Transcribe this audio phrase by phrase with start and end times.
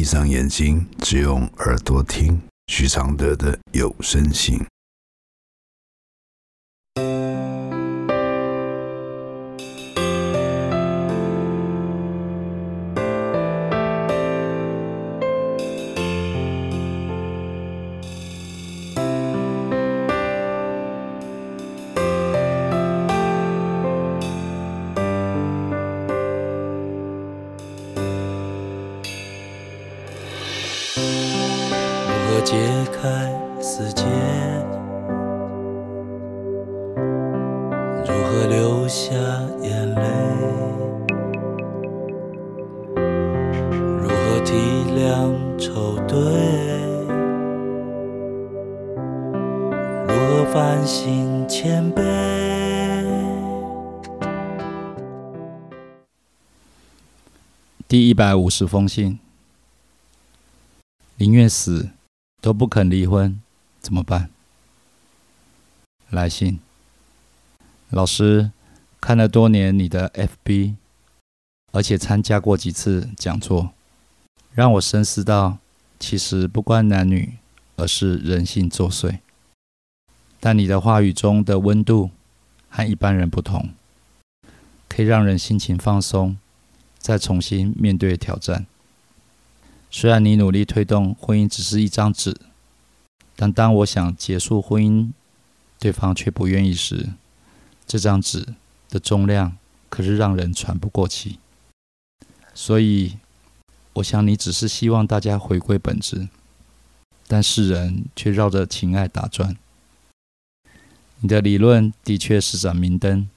[0.00, 4.58] 闭上眼睛，只用耳朵听徐常德的有声信。
[32.42, 32.56] 解
[32.92, 33.00] 开
[33.60, 34.04] 死结，
[38.06, 39.14] 如何流下
[39.62, 40.02] 眼泪？
[44.00, 44.54] 如何体
[44.96, 46.16] 谅愁对？
[50.06, 52.00] 如何反省谦卑？
[57.86, 59.18] 第一百五十封信，
[61.16, 61.90] 宁愿死。
[62.40, 63.40] 都不肯离婚，
[63.80, 64.30] 怎么办？
[66.08, 66.58] 来信，
[67.90, 68.50] 老师
[69.00, 70.74] 看了多年你的 FB，
[71.72, 73.72] 而且参加过几次讲座，
[74.54, 75.58] 让我深思到，
[75.98, 77.34] 其实不关男女，
[77.76, 79.18] 而是人性作祟。
[80.40, 82.10] 但你的话语中的温度
[82.70, 83.68] 和一般人不同，
[84.88, 86.38] 可以让人心情放松，
[86.98, 88.66] 再重新面对挑战。
[89.90, 92.36] 虽然你努力推动婚姻只是一张纸，
[93.34, 95.10] 但当我想结束婚姻，
[95.78, 97.10] 对方却不愿意时，
[97.86, 98.54] 这张纸
[98.88, 99.56] 的重量
[99.88, 101.40] 可是让人喘不过气。
[102.54, 103.18] 所以，
[103.94, 106.28] 我想你只是希望大家回归本质，
[107.26, 109.56] 但世人却绕着情爱打转。
[111.18, 113.28] 你的理论的确是盏明灯，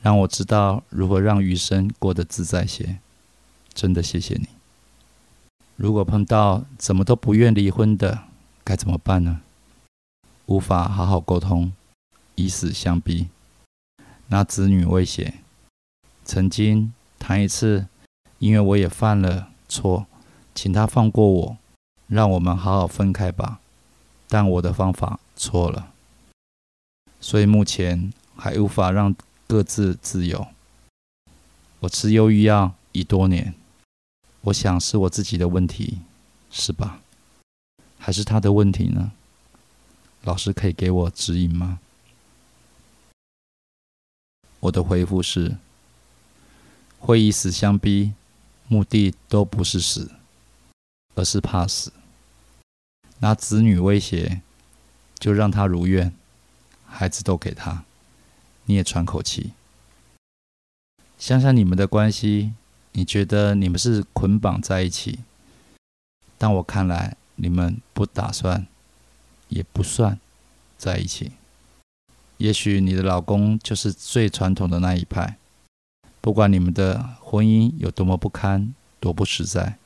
[0.00, 2.98] 让我知道如何让余生过得自在些。
[3.74, 4.48] 真的谢谢你。
[5.76, 8.24] 如果碰到怎么都不愿离婚的，
[8.62, 9.40] 该怎么办呢？
[10.46, 11.72] 无法好好沟通，
[12.34, 13.28] 以死相逼，
[14.28, 15.34] 拿子女威胁。
[16.24, 17.86] 曾经谈一次，
[18.38, 20.06] 因为我也犯了错，
[20.54, 21.56] 请他放过我，
[22.06, 23.60] 让我们好好分开吧。
[24.28, 25.92] 但我的方法错了，
[27.20, 29.14] 所以目前还无法让
[29.46, 30.46] 各自自由。
[31.80, 33.54] 我吃忧郁药已多年。
[34.42, 36.00] 我想是我自己的问题，
[36.50, 37.00] 是吧？
[37.96, 39.12] 还是他的问题呢？
[40.22, 41.78] 老师可以给我指引吗？
[44.58, 45.56] 我的回复是：
[46.98, 48.14] 会以死相逼，
[48.66, 50.10] 目的都不是死，
[51.14, 51.92] 而是怕死。
[53.20, 54.42] 拿子女威胁，
[55.20, 56.12] 就让他如愿，
[56.84, 57.84] 孩子都给他，
[58.64, 59.52] 你也喘口气。
[61.16, 62.54] 想想你们的关系。
[62.92, 65.20] 你觉得你们是捆绑在一起，
[66.38, 68.66] 但我看来你们不打算，
[69.48, 70.18] 也不算
[70.76, 71.32] 在一起。
[72.36, 75.36] 也许你的老公就是最传统的那一派，
[76.20, 79.78] 不管你们的婚姻有多么不堪、多不实在，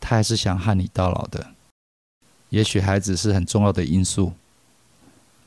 [0.00, 1.48] 他还是想和你到老的。
[2.50, 4.32] 也许孩子是很重要的因素，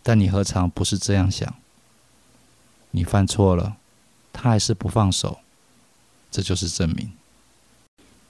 [0.04, 1.56] 但你何尝不是这样想？
[2.92, 3.78] 你犯错了，
[4.32, 5.40] 他还是不放手。
[6.36, 7.14] 这就是证明，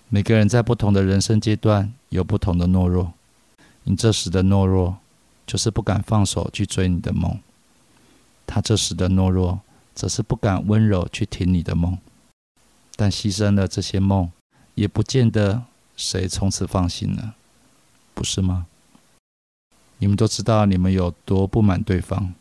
[0.09, 3.13] 每个人在不同的人生阶段有不同的懦弱。
[3.85, 4.97] 你这时的懦弱，
[5.47, 7.39] 就是不敢放手去追你的梦；
[8.45, 9.59] 他这时的懦弱，
[9.95, 11.97] 则是不敢温柔去听你的梦。
[12.95, 14.31] 但牺牲了这些梦，
[14.75, 15.63] 也不见得
[15.97, 17.33] 谁从此放心了，
[18.13, 18.67] 不是吗？
[19.97, 22.35] 你们都知道你们有多不满对方，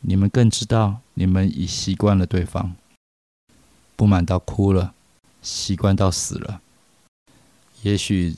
[0.00, 2.74] 你们更知道你们已习惯了对方。
[3.96, 4.92] 不满到哭了，
[5.44, 6.60] 习惯到死了。
[7.82, 8.34] 也许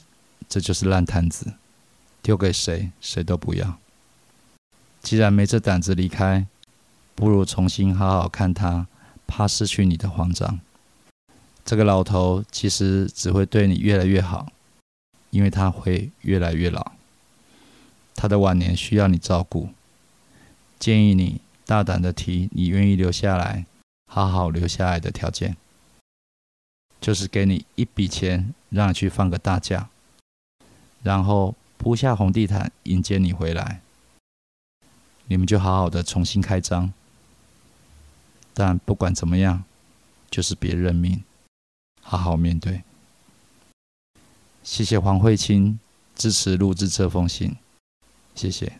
[0.47, 1.53] 这就是烂摊子，
[2.21, 3.79] 丢给谁谁都不要。
[5.01, 6.45] 既然没这胆子离开，
[7.15, 8.85] 不如重新好好看他，
[9.25, 10.59] 怕失去你的慌张。
[11.63, 14.51] 这个老头其实只会对你越来越好，
[15.31, 16.91] 因为他会越来越老。
[18.15, 19.69] 他的晚年需要你照顾。
[20.77, 23.65] 建议你大胆的提，你愿意留下来。
[24.09, 25.57] 好好留下来的条件，
[26.99, 29.89] 就是给你一笔钱，让你去放个大假，
[31.03, 33.81] 然后铺下红地毯迎接你回来。
[35.27, 36.91] 你们就好好的重新开张。
[38.53, 39.63] 但不管怎么样，
[40.31, 41.23] 就是别认命，
[42.01, 42.81] 好好面对。
[44.63, 45.79] 谢谢黄慧清
[46.15, 47.55] 支持录制这封信，
[48.33, 48.79] 谢谢。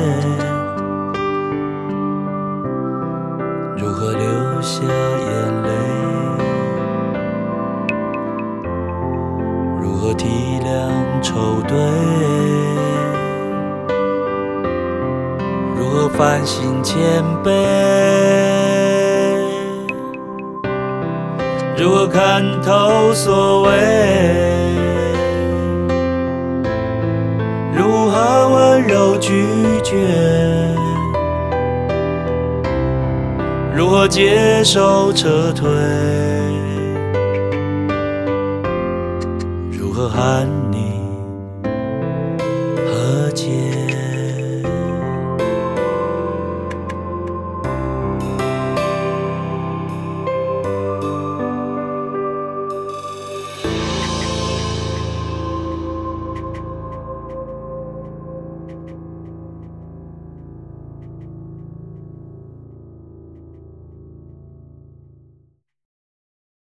[11.31, 11.77] 愁对？
[15.77, 17.49] 如何反省谦卑？
[21.77, 23.69] 如何看透所谓？
[27.73, 29.45] 如何温柔拒
[29.83, 29.95] 绝？
[33.73, 35.69] 如何接受撤退？
[39.71, 41.00] 如何喊你
[43.33, 43.90] 界